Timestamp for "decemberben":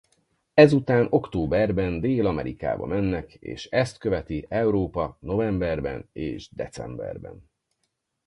6.51-7.49